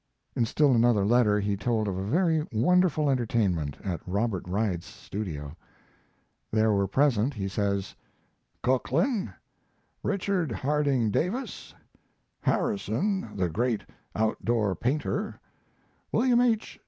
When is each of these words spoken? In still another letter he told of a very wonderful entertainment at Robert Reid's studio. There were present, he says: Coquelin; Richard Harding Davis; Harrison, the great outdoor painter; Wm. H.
In 0.35 0.47
still 0.47 0.71
another 0.73 1.05
letter 1.05 1.39
he 1.39 1.55
told 1.55 1.87
of 1.87 1.95
a 1.95 2.01
very 2.09 2.43
wonderful 2.51 3.07
entertainment 3.07 3.77
at 3.83 4.01
Robert 4.07 4.41
Reid's 4.47 4.87
studio. 4.87 5.55
There 6.49 6.71
were 6.71 6.87
present, 6.87 7.35
he 7.35 7.47
says: 7.47 7.93
Coquelin; 8.63 9.31
Richard 10.01 10.51
Harding 10.51 11.11
Davis; 11.11 11.75
Harrison, 12.39 13.37
the 13.37 13.47
great 13.47 13.83
outdoor 14.15 14.73
painter; 14.75 15.39
Wm. 16.11 16.41
H. 16.41 16.79